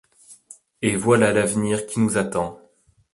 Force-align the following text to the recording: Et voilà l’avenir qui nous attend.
Et 0.81 0.95
voilà 0.95 1.31
l’avenir 1.31 1.85
qui 1.85 1.99
nous 1.99 2.17
attend. 2.17 2.59